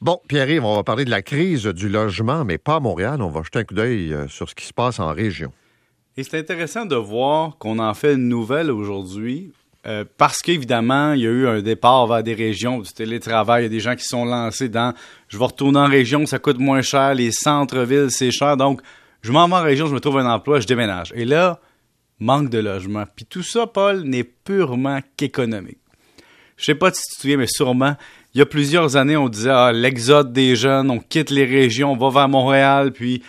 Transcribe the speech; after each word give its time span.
Bon, 0.00 0.20
Pierre-Yves, 0.28 0.64
on 0.64 0.76
va 0.76 0.84
parler 0.84 1.04
de 1.04 1.10
la 1.10 1.22
crise 1.22 1.66
du 1.66 1.88
logement, 1.88 2.44
mais 2.44 2.56
pas 2.56 2.76
à 2.76 2.80
Montréal. 2.80 3.20
On 3.20 3.30
va 3.30 3.42
jeter 3.42 3.58
un 3.58 3.64
coup 3.64 3.74
d'œil 3.74 4.12
euh, 4.12 4.28
sur 4.28 4.48
ce 4.48 4.54
qui 4.54 4.64
se 4.64 4.72
passe 4.72 5.00
en 5.00 5.12
région. 5.12 5.50
Et 6.16 6.22
c'est 6.22 6.38
intéressant 6.38 6.86
de 6.86 6.94
voir 6.94 7.58
qu'on 7.58 7.80
en 7.80 7.94
fait 7.94 8.14
une 8.14 8.28
nouvelle 8.28 8.70
aujourd'hui. 8.70 9.52
Euh, 9.86 10.04
parce 10.16 10.38
qu'évidemment, 10.38 11.14
il 11.14 11.20
y 11.22 11.26
a 11.26 11.30
eu 11.30 11.48
un 11.48 11.62
départ 11.62 12.06
vers 12.06 12.22
des 12.22 12.34
régions 12.34 12.78
du 12.78 12.92
télétravail. 12.92 13.62
Il 13.62 13.64
y 13.64 13.66
a 13.66 13.70
des 13.70 13.80
gens 13.80 13.96
qui 13.96 14.04
sont 14.04 14.24
lancés 14.24 14.68
dans 14.68 14.94
je 15.28 15.36
vais 15.36 15.44
retourner 15.44 15.78
en 15.78 15.86
région, 15.86 16.26
ça 16.26 16.38
coûte 16.38 16.58
moins 16.58 16.82
cher, 16.82 17.14
les 17.14 17.32
centres-villes, 17.32 18.10
c'est 18.10 18.30
cher. 18.30 18.56
Donc, 18.56 18.80
je 19.22 19.32
m'en 19.32 19.48
vais 19.48 19.54
en 19.54 19.62
région, 19.62 19.86
je 19.86 19.94
me 19.94 20.00
trouve 20.00 20.18
un 20.18 20.30
emploi, 20.30 20.60
je 20.60 20.66
déménage. 20.66 21.12
Et 21.16 21.24
là, 21.24 21.60
manque 22.20 22.50
de 22.50 22.58
logement. 22.58 23.04
Puis 23.16 23.24
tout 23.24 23.42
ça, 23.42 23.66
Paul, 23.66 24.02
n'est 24.02 24.24
purement 24.24 25.00
qu'économique. 25.16 25.78
Je 26.58 26.64
sais 26.64 26.74
pas 26.74 26.92
si 26.92 27.00
tu 27.02 27.16
te 27.16 27.20
souviens, 27.22 27.36
mais 27.38 27.46
sûrement, 27.46 27.96
il 28.34 28.38
y 28.38 28.42
a 28.42 28.46
plusieurs 28.46 28.96
années, 28.96 29.16
on 29.16 29.28
disait 29.28 29.50
ah, 29.50 29.72
l'exode 29.72 30.32
des 30.32 30.56
jeunes, 30.56 30.90
on 30.90 30.98
quitte 30.98 31.30
les 31.30 31.44
régions, 31.44 31.92
on 31.92 31.96
va 31.96 32.10
vers 32.10 32.28
Montréal, 32.28 32.92
puis 32.92 33.22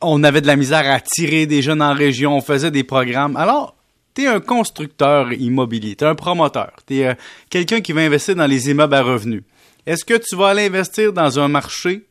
on 0.00 0.22
avait 0.24 0.40
de 0.40 0.46
la 0.46 0.56
misère 0.56 0.86
à 0.86 0.94
attirer 0.94 1.46
des 1.46 1.60
jeunes 1.60 1.82
en 1.82 1.92
région, 1.92 2.36
on 2.36 2.40
faisait 2.40 2.70
des 2.70 2.84
programmes. 2.84 3.36
Alors, 3.36 3.76
tu 4.14 4.22
es 4.22 4.26
un 4.28 4.40
constructeur 4.40 5.32
immobilier, 5.32 5.96
tu 5.96 6.04
es 6.04 6.06
un 6.06 6.14
promoteur, 6.14 6.72
tu 6.86 6.98
es 6.98 7.08
euh, 7.08 7.14
quelqu'un 7.50 7.80
qui 7.80 7.92
va 7.92 8.00
investir 8.02 8.34
dans 8.36 8.46
les 8.46 8.70
immeubles 8.70 8.94
à 8.94 9.02
revenus. 9.02 9.42
Est-ce 9.84 10.04
que 10.04 10.14
tu 10.14 10.36
vas 10.36 10.48
aller 10.48 10.66
investir 10.66 11.12
dans 11.12 11.38
un 11.38 11.48
marché 11.48 12.06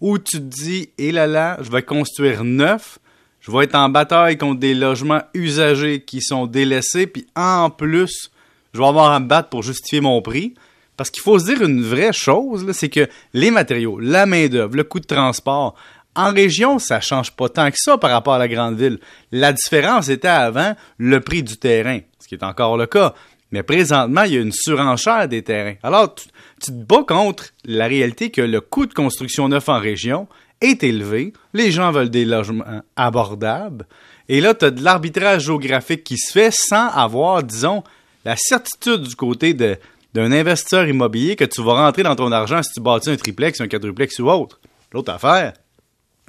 où 0.00 0.18
tu 0.18 0.38
te 0.38 0.42
dis, 0.42 0.90
hé 0.98 1.10
là 1.10 1.26
là, 1.26 1.58
je 1.62 1.70
vais 1.70 1.82
construire 1.82 2.44
neuf, 2.44 2.98
je 3.40 3.50
vais 3.50 3.64
être 3.64 3.74
en 3.74 3.88
bataille 3.88 4.38
contre 4.38 4.60
des 4.60 4.74
logements 4.74 5.22
usagés 5.34 6.00
qui 6.00 6.20
sont 6.22 6.46
délaissés, 6.46 7.06
puis 7.06 7.26
en 7.34 7.70
plus, 7.70 8.30
je 8.74 8.80
vais 8.80 8.86
avoir 8.86 9.12
à 9.12 9.20
me 9.20 9.26
battre 9.26 9.48
pour 9.48 9.62
justifier 9.62 10.00
mon 10.00 10.20
prix. 10.20 10.54
Parce 10.96 11.10
qu'il 11.10 11.22
faut 11.22 11.38
se 11.38 11.46
dire 11.46 11.62
une 11.62 11.82
vraie 11.82 12.12
chose, 12.12 12.70
c'est 12.72 12.88
que 12.88 13.08
les 13.32 13.50
matériaux, 13.50 13.98
la 13.98 14.26
main-d'œuvre, 14.26 14.76
le 14.76 14.84
coût 14.84 15.00
de 15.00 15.06
transport, 15.06 15.74
en 16.16 16.32
région, 16.32 16.78
ça 16.78 17.00
change 17.00 17.32
pas 17.32 17.48
tant 17.48 17.70
que 17.70 17.76
ça 17.76 17.98
par 17.98 18.10
rapport 18.10 18.34
à 18.34 18.38
la 18.38 18.46
grande 18.46 18.76
ville. 18.76 19.00
La 19.32 19.52
différence 19.52 20.08
était 20.08 20.28
avant 20.28 20.74
le 20.98 21.20
prix 21.20 21.42
du 21.42 21.56
terrain, 21.56 21.98
ce 22.20 22.28
qui 22.28 22.36
est 22.36 22.44
encore 22.44 22.76
le 22.76 22.86
cas. 22.86 23.14
Mais 23.50 23.64
présentement, 23.64 24.22
il 24.22 24.34
y 24.34 24.36
a 24.36 24.40
une 24.40 24.52
surenchère 24.52 25.26
des 25.26 25.42
terrains. 25.42 25.74
Alors, 25.82 26.14
tu, 26.14 26.26
tu 26.60 26.70
te 26.70 26.76
bats 26.76 27.04
contre 27.06 27.46
la 27.64 27.86
réalité 27.86 28.30
que 28.30 28.40
le 28.40 28.60
coût 28.60 28.86
de 28.86 28.94
construction 28.94 29.48
neuf 29.48 29.68
en 29.68 29.80
région 29.80 30.28
est 30.60 30.84
élevé. 30.84 31.32
Les 31.52 31.72
gens 31.72 31.90
veulent 31.90 32.10
des 32.10 32.24
logements 32.24 32.64
abordables. 32.96 33.86
Et 34.28 34.40
là, 34.40 34.54
tu 34.54 34.64
as 34.64 34.70
de 34.70 34.82
l'arbitrage 34.82 35.44
géographique 35.44 36.04
qui 36.04 36.16
se 36.16 36.32
fait 36.32 36.52
sans 36.52 36.88
avoir, 36.88 37.42
disons, 37.42 37.82
la 38.24 38.36
certitude 38.36 39.02
du 39.02 39.16
côté 39.16 39.54
d'un 39.54 40.32
investisseur 40.32 40.86
immobilier 40.86 41.36
que 41.36 41.44
tu 41.44 41.62
vas 41.62 41.74
rentrer 41.74 42.02
dans 42.02 42.16
ton 42.16 42.32
argent 42.32 42.62
si 42.62 42.72
tu 42.72 42.80
bâtis 42.80 43.10
un 43.10 43.16
triplex, 43.16 43.60
un 43.60 43.68
quadruplex 43.68 44.18
ou 44.18 44.28
autre. 44.30 44.60
L'autre 44.92 45.12
affaire, 45.12 45.54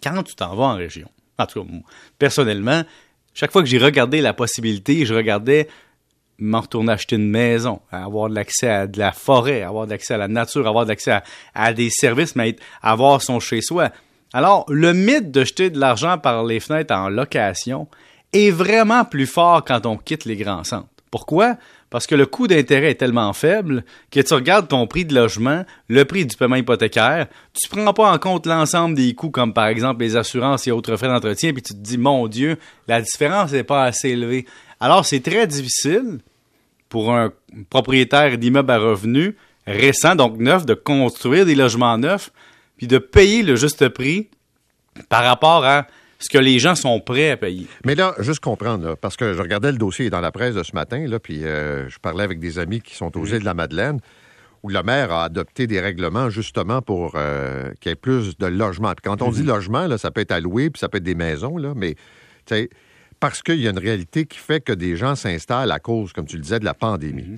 quand 0.03 0.23
tu 0.23 0.35
t'en 0.35 0.55
vas 0.55 0.65
en 0.65 0.75
région, 0.75 1.09
en 1.37 1.45
tout 1.45 1.63
cas, 1.63 1.69
personnellement, 2.17 2.83
chaque 3.33 3.51
fois 3.51 3.61
que 3.61 3.67
j'ai 3.67 3.77
regardé 3.77 4.21
la 4.21 4.33
possibilité, 4.33 5.05
je 5.05 5.13
regardais 5.13 5.67
m'en 6.37 6.61
retourner 6.61 6.91
acheter 6.91 7.15
une 7.15 7.29
maison, 7.29 7.79
avoir 7.91 8.29
de 8.29 8.35
l'accès 8.35 8.67
à 8.67 8.87
de 8.87 8.99
la 8.99 9.11
forêt, 9.11 9.61
avoir 9.61 9.85
de 9.85 9.91
l'accès 9.91 10.15
à 10.15 10.17
la 10.17 10.27
nature, 10.27 10.67
avoir 10.67 10.85
de 10.85 10.89
l'accès 10.89 11.11
à, 11.11 11.23
à, 11.53 11.73
des 11.73 11.89
services, 11.89 12.35
mais 12.35 12.55
avoir 12.81 13.21
son 13.21 13.39
chez-soi. 13.39 13.89
Alors, 14.33 14.65
le 14.67 14.93
mythe 14.93 15.31
de 15.31 15.45
jeter 15.45 15.69
de 15.69 15.79
l'argent 15.79 16.17
par 16.17 16.43
les 16.43 16.59
fenêtres 16.59 16.93
en 16.93 17.07
location 17.07 17.87
est 18.33 18.51
vraiment 18.51 19.05
plus 19.05 19.27
fort 19.27 19.63
quand 19.63 19.85
on 19.85 19.95
quitte 19.95 20.25
les 20.25 20.35
grands 20.35 20.65
centres. 20.65 20.89
Pourquoi? 21.09 21.55
Parce 21.95 22.07
que 22.07 22.15
le 22.15 22.25
coût 22.25 22.45
d'intérêt 22.45 22.91
est 22.91 22.95
tellement 22.95 23.31
faible 23.31 23.85
que 24.11 24.19
tu 24.19 24.33
regardes 24.33 24.67
ton 24.67 24.85
prix 24.85 25.05
de 25.05 25.15
logement, 25.15 25.63
le 25.87 26.03
prix 26.03 26.25
du 26.25 26.35
paiement 26.35 26.57
hypothécaire, 26.57 27.27
tu 27.53 27.69
prends 27.69 27.93
pas 27.93 28.11
en 28.11 28.17
compte 28.17 28.47
l'ensemble 28.47 28.95
des 28.95 29.13
coûts 29.13 29.29
comme 29.29 29.53
par 29.53 29.67
exemple 29.67 30.01
les 30.01 30.17
assurances 30.17 30.67
et 30.67 30.71
autres 30.71 30.97
frais 30.97 31.07
d'entretien, 31.07 31.53
puis 31.53 31.61
tu 31.61 31.73
te 31.73 31.79
dis, 31.79 31.97
mon 31.97 32.27
Dieu, 32.27 32.57
la 32.89 33.01
différence 33.01 33.53
n'est 33.53 33.63
pas 33.63 33.85
assez 33.85 34.09
élevée. 34.09 34.45
Alors 34.81 35.05
c'est 35.05 35.21
très 35.21 35.47
difficile 35.47 36.19
pour 36.89 37.13
un 37.13 37.31
propriétaire 37.69 38.37
d'immeuble 38.37 38.71
à 38.71 38.77
revenus 38.77 39.33
récent, 39.65 40.15
donc 40.15 40.37
neuf, 40.37 40.65
de 40.65 40.73
construire 40.73 41.45
des 41.45 41.55
logements 41.55 41.97
neufs, 41.97 42.29
puis 42.75 42.87
de 42.87 42.97
payer 42.97 43.41
le 43.41 43.55
juste 43.55 43.87
prix 43.87 44.27
par 45.07 45.23
rapport 45.23 45.63
à 45.63 45.87
ce 46.25 46.29
que 46.29 46.41
les 46.41 46.57
gens 46.57 46.75
sont 46.75 46.99
prêts 46.99 47.31
à 47.31 47.37
payer. 47.37 47.67
Mais 47.85 47.93
là, 47.93 48.15
juste 48.19 48.39
comprendre, 48.39 48.95
parce 48.95 49.15
que 49.15 49.33
je 49.33 49.41
regardais 49.41 49.71
le 49.71 49.77
dossier 49.77 50.09
dans 50.09 50.21
la 50.21 50.31
presse 50.31 50.55
de 50.55 50.63
ce 50.63 50.73
matin, 50.73 51.05
là, 51.07 51.19
puis 51.19 51.43
euh, 51.43 51.87
je 51.87 51.99
parlais 51.99 52.23
avec 52.23 52.39
des 52.39 52.57
amis 52.57 52.81
qui 52.81 52.95
sont 52.95 53.15
aux 53.15 53.25
îles 53.25 53.41
de 53.41 53.45
la 53.45 53.53
Madeleine, 53.53 53.99
où 54.63 54.69
le 54.69 54.81
maire 54.81 55.11
a 55.11 55.25
adopté 55.25 55.67
des 55.67 55.79
règlements 55.79 56.31
justement 56.31 56.81
pour 56.81 57.13
euh, 57.15 57.71
qu'il 57.79 57.91
y 57.91 57.93
ait 57.93 57.95
plus 57.95 58.37
de 58.37 58.47
logements. 58.47 58.93
Puis 58.93 59.03
quand 59.03 59.21
on 59.21 59.29
dit 59.29 59.41
mhm. 59.41 59.47
logement, 59.49 59.85
là, 59.85 59.99
ça 59.99 60.09
peut 60.09 60.21
être 60.21 60.31
alloué, 60.31 60.71
puis 60.71 60.79
ça 60.79 60.89
peut 60.89 60.97
être 60.97 61.03
des 61.03 61.13
maisons, 61.13 61.57
là, 61.57 61.73
mais 61.75 61.95
parce 63.19 63.43
qu'il 63.43 63.61
y 63.61 63.67
a 63.67 63.69
une 63.69 63.79
réalité 63.79 64.25
qui 64.25 64.39
fait 64.39 64.61
que 64.61 64.73
des 64.73 64.95
gens 64.95 65.15
s'installent 65.15 65.71
à 65.71 65.79
cause, 65.79 66.11
comme 66.11 66.25
tu 66.25 66.37
le 66.37 66.41
disais, 66.41 66.59
de 66.59 66.65
la 66.65 66.73
pandémie. 66.73 67.23
Mhm. 67.23 67.37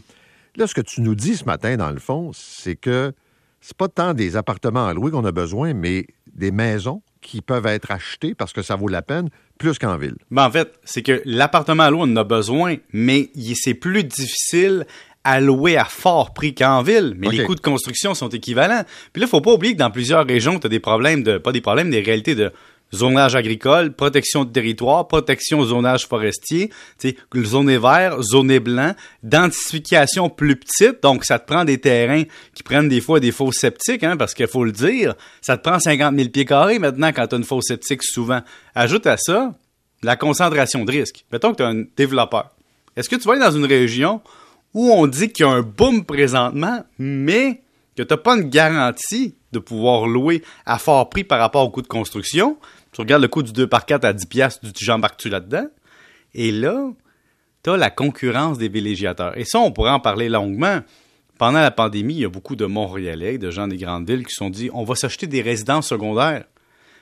Là, 0.55 0.67
ce 0.67 0.73
que 0.73 0.81
tu 0.81 1.01
nous 1.01 1.15
dis 1.15 1.35
ce 1.35 1.43
matin, 1.43 1.75
dans 1.75 1.91
le 1.91 1.99
fond, 1.99 2.31
c'est 2.33 2.77
que 2.77 3.11
c'est 3.59 3.75
pas 3.75 3.89
tant 3.89 4.13
des 4.13 4.37
appartements 4.37 4.87
à 4.87 4.93
louer 4.93 5.11
qu'on 5.11 5.25
a 5.25 5.31
besoin, 5.33 5.73
mais 5.73 6.07
des 6.33 6.51
maisons 6.51 7.01
qui 7.22 7.41
peuvent 7.41 7.66
être 7.66 7.91
achetés 7.91 8.35
parce 8.35 8.53
que 8.53 8.61
ça 8.61 8.75
vaut 8.75 8.88
la 8.88 9.01
peine 9.01 9.29
plus 9.57 9.79
qu'en 9.79 9.97
ville. 9.97 10.16
Ben 10.31 10.45
en 10.45 10.51
fait, 10.51 10.79
c'est 10.83 11.01
que 11.01 11.22
l'appartement 11.25 11.83
à 11.83 11.89
louer, 11.89 12.01
on 12.05 12.11
en 12.11 12.17
a 12.17 12.23
besoin, 12.23 12.75
mais 12.94 13.31
c'est 13.55 13.73
plus 13.73 14.03
difficile 14.03 14.85
à 15.23 15.41
louer 15.41 15.75
à 15.75 15.83
fort 15.85 16.33
prix 16.33 16.55
qu'en 16.55 16.81
ville, 16.83 17.13
mais 17.17 17.28
les 17.29 17.44
coûts 17.44 17.55
de 17.55 17.59
construction 17.59 18.13
sont 18.13 18.29
équivalents. 18.29 18.83
Puis 19.11 19.19
là, 19.19 19.28
il 19.28 19.29
faut 19.29 19.41
pas 19.41 19.51
oublier 19.51 19.73
que 19.73 19.79
dans 19.79 19.91
plusieurs 19.91 20.25
régions, 20.25 20.57
tu 20.57 20.67
as 20.67 20.69
des 20.69 20.79
problèmes 20.79 21.23
de 21.23 21.38
pas 21.38 21.51
des 21.51 21.59
problèmes, 21.59 21.89
des 21.89 22.01
réalités 22.01 22.35
de 22.35 22.51
zonage 22.93 23.35
agricole, 23.35 23.93
protection 23.93 24.45
de 24.45 24.51
territoire, 24.51 25.07
protection 25.07 25.63
zonage 25.63 26.07
forestier, 26.07 26.71
zone 27.35 27.77
vert, 27.77 28.21
zone 28.21 28.59
blanc, 28.59 28.93
densification 29.23 30.29
plus 30.29 30.55
petite, 30.55 31.01
donc 31.03 31.25
ça 31.25 31.39
te 31.39 31.47
prend 31.47 31.65
des 31.65 31.77
terrains 31.77 32.23
qui 32.53 32.63
prennent 32.63 32.89
des 32.89 33.01
fois 33.01 33.19
des 33.19 33.31
faux 33.31 33.51
sceptiques, 33.51 34.03
hein, 34.03 34.17
parce 34.17 34.33
qu'il 34.33 34.47
faut 34.47 34.63
le 34.63 34.71
dire, 34.71 35.15
ça 35.41 35.57
te 35.57 35.67
prend 35.67 35.79
50 35.79 36.15
000 36.15 36.29
pieds 36.29 36.45
carrés 36.45 36.79
maintenant 36.79 37.11
quand 37.13 37.27
tu 37.27 37.35
as 37.35 37.37
une 37.37 37.43
fausse 37.43 37.65
sceptique 37.67 38.03
souvent. 38.03 38.41
Ajoute 38.75 39.07
à 39.07 39.17
ça 39.17 39.53
la 40.03 40.15
concentration 40.15 40.85
de 40.85 40.91
risque. 40.91 41.25
Mettons 41.31 41.51
que 41.51 41.57
tu 41.57 41.63
as 41.63 41.67
un 41.67 41.83
développeur. 41.95 42.51
Est-ce 42.95 43.09
que 43.09 43.15
tu 43.15 43.27
vas 43.27 43.33
aller 43.33 43.41
dans 43.41 43.51
une 43.51 43.65
région 43.65 44.21
où 44.73 44.91
on 44.91 45.07
dit 45.07 45.29
qu'il 45.29 45.45
y 45.45 45.49
a 45.49 45.51
un 45.51 45.61
boom 45.61 46.05
présentement, 46.05 46.83
mais 46.99 47.61
que 47.97 48.03
tu 48.08 48.13
n'as 48.13 48.18
pas 48.18 48.35
une 48.35 48.50
garantie 48.50 49.35
de 49.52 49.59
pouvoir 49.59 50.08
louer 50.08 50.44
à 50.66 50.78
fort 50.78 51.09
prix 51.09 51.24
par 51.24 51.40
rapport 51.40 51.63
au 51.63 51.69
coût 51.69 51.81
de 51.81 51.88
construction, 51.88 52.58
tu 52.91 53.02
regardes 53.02 53.22
le 53.22 53.28
coût 53.28 53.44
du 53.44 53.52
2 53.52 53.68
par 53.68 53.85
4 53.85 54.06
à 54.06 54.13
10 54.13 54.25
piastres, 54.28 54.74
tu 54.74 54.85
j'embarques-tu 54.85 55.30
là-dedans? 55.30 55.68
Et 56.34 56.52
là, 56.52 56.91
tu 57.63 57.69
as 57.69 57.78
la 57.78 57.90
concurrence 57.90 58.58
des 58.58 58.69
villégiateurs. 58.69 59.38
Et 59.38 59.46
ça, 59.46 59.59
on 59.59 59.72
pourrait 59.72 59.91
en 59.91 60.00
parler 60.00 60.30
longuement. 60.30 60.81
Pendant 61.38 61.59
la 61.59 61.72
pandémie, 61.72 62.16
il 62.16 62.22
y 62.22 62.25
a 62.25 62.30
beaucoup 62.30 62.56
de 62.56 62.66
Montréalais, 62.66 63.38
de 63.38 63.52
gens 63.52 63.68
des 63.68 63.78
grandes 63.78 64.09
villes 64.09 64.25
qui 64.25 64.31
se 64.31 64.38
sont 64.38 64.50
dit 64.50 64.69
on 64.74 64.84
va 64.84 64.96
s'acheter 64.96 65.28
des 65.28 65.41
résidences 65.41 65.88
secondaires. 65.88 66.46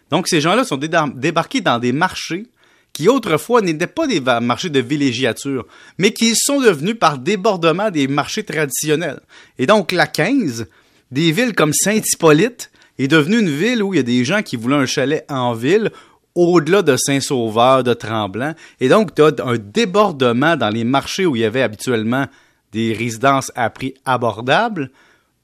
Donc, 0.09 0.27
ces 0.27 0.41
gens-là 0.41 0.63
sont 0.63 0.77
débarqués 0.77 1.61
dans 1.61 1.79
des 1.79 1.91
marchés 1.91 2.45
qui 2.93 3.09
autrefois 3.09 3.61
n'étaient 3.61 3.87
pas 3.87 4.07
des 4.07 4.21
marchés 4.21 4.69
de 4.69 4.79
villégiature, 4.79 5.65
mais 5.97 6.11
qui 6.11 6.33
sont 6.35 6.61
devenus 6.61 6.97
par 6.97 7.17
débordement 7.17 7.91
des 7.91 8.07
marchés 8.07 8.43
traditionnels. 8.43 9.19
Et 9.57 9.65
donc, 9.65 9.91
la 9.91 10.07
15, 10.07 10.67
des 11.11 11.31
villes 11.31 11.53
comme 11.53 11.73
Saint-Hippolyte, 11.73 12.71
est 12.97 13.07
devenue 13.07 13.39
une 13.39 13.49
ville 13.49 13.83
où 13.83 13.93
il 13.93 13.97
y 13.97 13.99
a 13.99 14.03
des 14.03 14.23
gens 14.23 14.41
qui 14.41 14.55
voulaient 14.55 14.75
un 14.75 14.85
chalet 14.85 15.25
en 15.29 15.53
ville 15.53 15.91
au-delà 16.33 16.81
de 16.81 16.95
Saint-Sauveur, 16.97 17.83
de 17.83 17.93
Tremblant. 17.93 18.53
Et 18.79 18.89
donc, 18.89 19.15
tu 19.15 19.21
as 19.21 19.33
un 19.43 19.57
débordement 19.57 20.57
dans 20.57 20.69
les 20.69 20.83
marchés 20.83 21.25
où 21.25 21.35
il 21.35 21.41
y 21.41 21.45
avait 21.45 21.61
habituellement 21.61 22.25
des 22.71 22.93
résidences 22.93 23.51
à 23.55 23.69
prix 23.69 23.93
abordables 24.05 24.91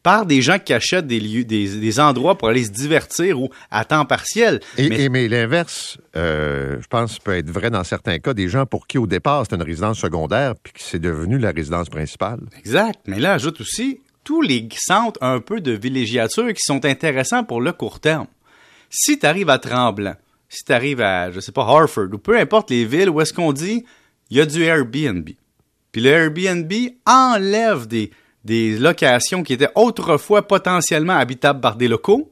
par 0.04 0.26
des 0.26 0.42
gens 0.42 0.58
qui 0.58 0.74
achètent 0.74 1.08
des 1.08 1.20
lieux, 1.20 1.44
des, 1.46 2.00
endroits 2.00 2.38
pour 2.38 2.50
aller 2.50 2.64
se 2.64 2.72
divertir 2.72 3.40
ou 3.40 3.50
à 3.70 3.85
temps 3.85 4.06
partiel. 4.06 4.59
Et, 4.78 5.09
mais, 5.09 5.28
l'inverse, 5.28 5.97
euh, 6.16 6.78
je 6.82 6.88
pense, 6.88 7.20
peut 7.20 7.38
être 7.38 7.50
vrai 7.50 7.70
dans 7.70 7.84
certains 7.84 8.18
cas, 8.18 8.34
des 8.34 8.50
gens 8.50 8.66
pour 8.66 8.88
qui 8.88 8.97
au 8.97 9.06
départ 9.06 9.44
c'était 9.44 9.58
une 9.58 9.64
résidence 9.64 10.00
secondaire 10.00 10.56
puis 10.62 10.74
qui 10.74 10.84
c'est 10.84 11.00
devenu 11.00 11.38
la 11.38 11.52
résidence 11.52 11.90
principale. 11.90 12.40
Exact. 12.58 13.00
Mais 13.06 13.20
là, 13.20 13.34
ajoute 13.34 13.62
aussi, 13.62 14.02
tous 14.32 14.42
les 14.42 14.70
centres 14.78 15.22
un 15.22 15.42
peu 15.42 15.60
de 15.60 15.74
villégiature 15.74 16.54
qui 16.54 16.62
sont 16.62 16.86
intéressants 16.86 17.44
pour 17.44 17.60
le 17.60 17.74
court 17.74 18.00
terme. 18.00 18.28
Si 18.90 19.20
tu 19.20 19.26
arrives 19.26 19.50
à 19.50 19.60
Tremblant, 19.60 20.16
si 20.48 20.64
tu 20.64 20.72
arrives 20.72 21.02
à, 21.02 21.32
je 21.32 21.42
sais 21.42 21.52
pas, 21.52 21.64
Harford, 21.64 22.08
ou 22.14 22.18
peu 22.18 22.40
importe 22.40 22.70
les 22.70 22.86
villes 22.86 23.10
où 23.10 23.20
est-ce 23.20 23.34
qu'on 23.34 23.52
dit, 23.52 23.84
il 24.30 24.38
y 24.38 24.40
a 24.40 24.46
du 24.46 24.64
Airbnb. 24.64 25.28
Puis 25.92 26.02
le 26.02 26.12
Airbnb 26.12 26.72
enlève 27.06 27.88
des, 27.88 28.12
des 28.46 28.78
locations 28.78 29.44
qui 29.44 29.52
étaient 29.52 29.74
autrefois 29.76 30.48
potentiellement 30.48 31.18
habitables 31.18 31.60
par 31.60 31.76
des 31.76 31.90
locaux 31.90 32.32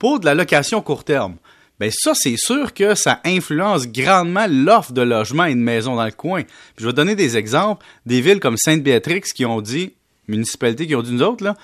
pour 0.00 0.18
de 0.18 0.24
la 0.24 0.34
location 0.34 0.82
court 0.82 1.04
terme. 1.04 1.36
Ben 1.78 1.92
ça, 1.92 2.10
c'est 2.16 2.36
sûr 2.36 2.74
que 2.74 2.96
ça 2.96 3.20
influence 3.24 3.86
grandement 3.86 4.46
l'offre 4.50 4.90
de 4.90 5.02
logement 5.02 5.44
et 5.44 5.54
de 5.54 5.60
maisons 5.60 5.94
dans 5.94 6.06
le 6.06 6.10
coin. 6.10 6.42
Je 6.76 6.86
vais 6.86 6.92
donner 6.92 7.14
des 7.14 7.36
exemples 7.36 7.86
des 8.04 8.20
villes 8.20 8.40
comme 8.40 8.56
Sainte-Béatrix 8.56 9.20
qui 9.32 9.46
ont 9.46 9.60
dit 9.60 9.92
municipalités 10.28 10.86
qui 10.86 10.94
ont 10.94 11.02
dit 11.02 11.12
nous 11.12 11.22
autres, 11.22 11.44
là, 11.44 11.56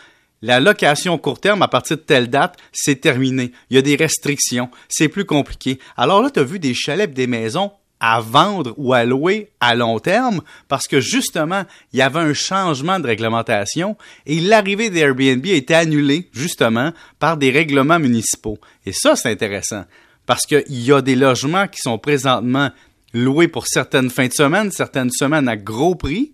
la 0.43 0.59
location 0.59 1.17
court 1.19 1.41
terme 1.41 1.63
à 1.63 1.69
partir 1.69 1.97
de 1.97 2.03
telle 2.03 2.29
date, 2.29 2.59
c'est 2.73 3.01
terminé. 3.01 3.53
Il 3.71 3.77
y 3.77 3.79
a 3.79 3.83
des 3.83 3.95
restrictions. 3.95 4.71
C'est 4.89 5.09
plus 5.09 5.25
compliqué. 5.25 5.79
Alors 5.97 6.21
là, 6.21 6.31
tu 6.31 6.41
as 6.41 6.45
vu 6.45 6.59
des 6.59 6.75
chalets 6.75 7.13
des 7.13 7.29
maisons 7.29 7.71
à 8.01 8.21
vendre 8.21 8.75
ou 8.77 8.93
à 8.93 9.05
louer 9.05 9.51
à 9.61 9.77
long 9.77 10.01
terme 10.01 10.41
parce 10.67 10.89
que 10.89 10.99
justement, 10.99 11.63
il 11.93 12.01
y 12.01 12.03
avait 12.03 12.19
un 12.19 12.35
changement 12.35 12.99
de 12.99 13.07
réglementation 13.07 13.97
et 14.27 14.41
l'arrivée 14.41 14.91
d'Airbnb 14.91 15.47
a 15.47 15.53
été 15.53 15.73
annulée 15.73 16.29
justement 16.33 16.93
par 17.21 17.37
des 17.37 17.53
règlements 17.53 18.01
municipaux. 18.01 18.59
Et 18.85 18.93
ça, 18.93 19.15
c'est 19.15 19.31
intéressant 19.31 19.85
parce 20.27 20.47
qu'il 20.47 20.65
y 20.69 20.91
a 20.93 21.01
des 21.01 21.15
logements 21.15 21.69
qui 21.69 21.81
sont 21.81 21.99
présentement 21.99 22.71
loués 23.15 23.47
pour 23.47 23.69
certaines 23.69 24.11
fins 24.11 24.27
de 24.27 24.33
semaine, 24.33 24.73
certaines 24.73 25.13
semaines 25.13 25.49
à 25.49 25.57
gros 25.57 25.95
prix 25.95 26.33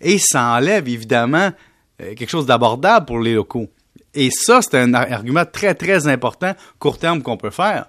et 0.00 0.18
ça 0.18 0.54
enlève 0.54 0.88
évidemment 0.88 1.50
quelque 2.16 2.30
chose 2.30 2.46
d'abordable 2.46 3.06
pour 3.06 3.20
les 3.20 3.34
locaux. 3.34 3.68
Et 4.14 4.30
ça, 4.30 4.60
c'est 4.62 4.76
un 4.76 4.94
argument 4.94 5.44
très, 5.44 5.74
très 5.74 6.08
important, 6.08 6.54
court 6.78 6.98
terme, 6.98 7.22
qu'on 7.22 7.36
peut 7.36 7.50
faire. 7.50 7.86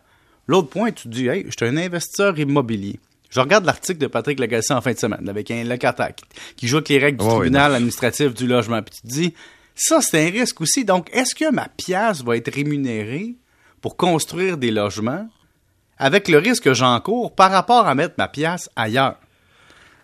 L'autre 0.48 0.70
point, 0.70 0.92
tu 0.92 1.04
te 1.04 1.14
dis, 1.14 1.28
hey, 1.28 1.46
je 1.48 1.52
suis 1.52 1.66
un 1.66 1.78
investisseur 1.78 2.38
immobilier. 2.38 3.00
Je 3.30 3.40
regarde 3.40 3.66
l'article 3.66 4.00
de 4.00 4.08
Patrick 4.08 4.40
Lagacé 4.40 4.74
en 4.74 4.82
fin 4.82 4.92
de 4.92 4.98
semaine 4.98 5.28
avec 5.30 5.50
un 5.52 5.64
locataire 5.64 6.12
qui, 6.58 6.68
joue 6.68 6.78
avec 6.78 6.90
les 6.90 7.00
règles 7.00 7.24
du 7.24 7.28
tribunal 7.28 7.74
administratif 7.74 8.34
du 8.34 8.46
logement. 8.46 8.82
Puis 8.84 8.96
tu 8.96 9.02
te 9.02 9.08
dis, 9.08 9.34
ça, 9.74 10.02
c'est 10.02 10.28
un 10.28 10.30
risque 10.30 10.60
aussi. 10.60 10.84
Donc, 10.84 11.10
est-ce 11.14 11.34
que 11.34 11.50
ma 11.50 11.70
pièce 11.70 12.24
va 12.24 12.36
être 12.36 12.54
rémunérée 12.54 13.38
pour 13.80 13.96
construire 13.96 14.58
des 14.58 14.70
logements 14.70 15.30
avec 15.98 16.28
le 16.28 16.40
risque 16.40 16.66
que 16.66 16.74
j'encours 16.74 17.34
par 17.34 17.52
rapport 17.52 17.88
à 17.88 17.96
mettre 17.96 18.16
ma 18.18 18.28
pièce 18.28 18.70
ailleurs? 18.76 19.18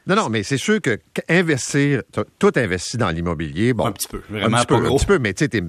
Non, 0.08 0.16
non, 0.16 0.30
mais 0.30 0.44
c'est 0.44 0.58
sûr 0.58 0.82
que 0.82 1.00
investir, 1.30 2.02
tout 2.40 2.52
investi 2.56 2.98
dans 2.98 3.10
l'immobilier, 3.10 3.74
bon. 3.74 3.86
Un 3.86 3.92
petit 3.92 4.08
peu, 4.08 4.22
vraiment 4.30 4.58
un 4.58 4.62
petit 4.62 4.68
peu, 4.68 4.76
Un 4.76 4.96
petit 4.96 5.06
peu, 5.06 5.20
mais 5.20 5.34
tu 5.34 5.46
sais, 5.46 5.64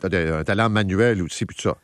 t'as 0.00 0.38
un 0.38 0.44
talent 0.44 0.68
manuel 0.68 1.22
aussi, 1.22 1.46
puis 1.46 1.56
tout 1.56 1.62
ça. 1.62 1.76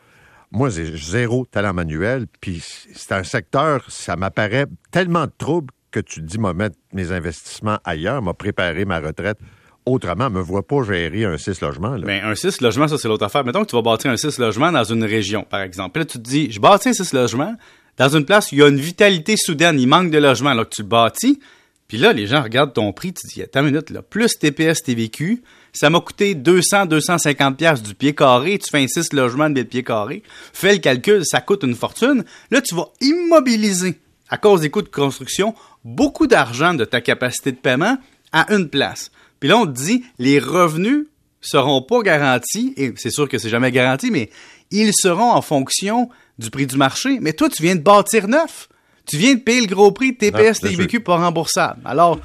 Moi, 0.52 0.70
j'ai 0.70 0.96
zéro 0.96 1.46
talent 1.50 1.74
manuel, 1.74 2.26
puis 2.40 2.62
c'est 2.94 3.12
un 3.12 3.24
secteur, 3.24 3.84
ça 3.88 4.16
m'apparaît 4.16 4.66
tellement 4.90 5.24
de 5.24 5.32
troubles 5.36 5.72
que 5.90 6.00
tu 6.00 6.20
te 6.20 6.26
dis, 6.26 6.38
moi, 6.38 6.52
mettre 6.52 6.76
mes 6.92 7.12
investissements 7.12 7.78
ailleurs, 7.84 8.22
m'a 8.22 8.34
préparé 8.34 8.84
ma 8.84 9.00
retraite 9.00 9.38
autrement, 9.86 10.28
me 10.30 10.40
vois 10.40 10.66
pas 10.66 10.82
gérer 10.82 11.24
un 11.24 11.38
6 11.38 11.60
logements. 11.60 11.96
Mais 11.98 12.20
ben, 12.20 12.24
un 12.24 12.34
6 12.34 12.60
logements, 12.60 12.88
ça, 12.88 12.98
c'est 12.98 13.08
l'autre 13.08 13.24
affaire. 13.24 13.44
Mettons 13.44 13.64
que 13.64 13.70
tu 13.70 13.76
vas 13.76 13.82
bâtir 13.82 14.10
un 14.10 14.16
6 14.16 14.38
logements 14.38 14.72
dans 14.72 14.84
une 14.84 15.04
région, 15.04 15.44
par 15.48 15.60
exemple. 15.60 16.00
là, 16.00 16.04
tu 16.04 16.18
te 16.18 16.28
dis, 16.28 16.50
je 16.50 16.60
bâtis 16.60 16.90
un 16.90 16.92
6 16.92 17.12
logements 17.14 17.54
dans 17.96 18.08
une 18.08 18.26
place 18.26 18.52
où 18.52 18.56
il 18.56 18.58
y 18.58 18.62
a 18.62 18.68
une 18.68 18.80
vitalité 18.80 19.36
soudaine, 19.36 19.80
il 19.80 19.86
manque 19.86 20.10
de 20.10 20.18
logements, 20.18 20.50
alors 20.50 20.68
que 20.68 20.74
tu 20.74 20.82
le 20.82 20.88
bâtis. 20.88 21.40
Puis 21.88 21.98
là, 21.98 22.12
les 22.12 22.26
gens 22.26 22.42
regardent 22.42 22.72
ton 22.72 22.92
prix, 22.92 23.12
tu 23.12 23.26
dis, 23.28 23.42
attends 23.42 23.60
une 23.60 23.66
minute, 23.66 23.90
là, 23.90 24.02
plus 24.02 24.38
TPS 24.38 24.82
TVQ, 24.82 25.42
ça 25.72 25.88
m'a 25.88 26.00
coûté 26.00 26.34
200, 26.34 26.86
250 26.86 27.56
pièces 27.56 27.82
du 27.82 27.94
pied 27.94 28.14
carré, 28.14 28.58
tu 28.58 28.68
fais 28.70 28.82
un 28.82 28.88
6 28.88 29.12
logements 29.12 29.50
de 29.50 29.62
pied 29.62 29.84
carré, 29.84 30.22
fais 30.52 30.72
le 30.72 30.78
calcul, 30.78 31.22
ça 31.24 31.40
coûte 31.40 31.62
une 31.62 31.76
fortune. 31.76 32.24
Là, 32.50 32.60
tu 32.60 32.74
vas 32.74 32.88
immobiliser, 33.00 34.00
à 34.28 34.36
cause 34.38 34.62
des 34.62 34.70
coûts 34.70 34.82
de 34.82 34.88
construction, 34.88 35.54
beaucoup 35.84 36.26
d'argent 36.26 36.74
de 36.74 36.84
ta 36.84 37.00
capacité 37.00 37.52
de 37.52 37.58
paiement 37.58 37.98
à 38.32 38.52
une 38.52 38.68
place. 38.68 39.12
Puis 39.38 39.48
là, 39.48 39.58
on 39.58 39.66
te 39.66 39.72
dit, 39.72 40.04
les 40.18 40.40
revenus 40.40 41.06
seront 41.40 41.82
pas 41.82 42.02
garantis, 42.02 42.74
et 42.76 42.92
c'est 42.96 43.10
sûr 43.10 43.28
que 43.28 43.38
c'est 43.38 43.50
jamais 43.50 43.70
garanti, 43.70 44.10
mais 44.10 44.30
ils 44.72 44.92
seront 44.92 45.30
en 45.30 45.42
fonction 45.42 46.08
du 46.38 46.50
prix 46.50 46.66
du 46.66 46.76
marché. 46.76 47.18
Mais 47.20 47.32
toi, 47.32 47.48
tu 47.48 47.62
viens 47.62 47.76
de 47.76 47.80
bâtir 47.80 48.26
neuf. 48.28 48.68
Tu 49.06 49.16
viens 49.16 49.34
de 49.34 49.40
payer 49.40 49.60
le 49.60 49.66
gros 49.74 49.92
prix 49.92 50.16
TPS, 50.16 50.60
TVQ 50.60 51.00
pas 51.00 51.16
remboursable. 51.16 51.80
Alors, 51.84 52.18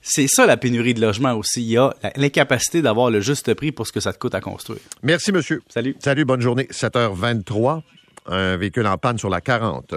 c'est 0.00 0.28
ça 0.28 0.46
la 0.46 0.56
pénurie 0.56 0.94
de 0.94 1.00
logement 1.00 1.34
aussi. 1.34 1.62
Il 1.62 1.70
y 1.70 1.76
a 1.76 1.94
l'incapacité 2.16 2.80
d'avoir 2.82 3.10
le 3.10 3.20
juste 3.20 3.52
prix 3.54 3.72
pour 3.72 3.86
ce 3.86 3.92
que 3.92 4.00
ça 4.00 4.12
te 4.12 4.18
coûte 4.18 4.34
à 4.34 4.40
construire. 4.40 4.80
Merci, 5.02 5.32
monsieur. 5.32 5.62
Salut. 5.68 5.96
Salut, 5.98 6.24
bonne 6.24 6.40
journée. 6.40 6.68
7h23, 6.70 7.82
un 8.26 8.56
véhicule 8.56 8.86
en 8.86 8.96
panne 8.98 9.18
sur 9.18 9.28
la 9.28 9.40
40. 9.40 9.94